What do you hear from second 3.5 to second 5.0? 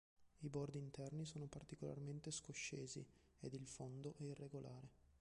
il fondo è irregolare.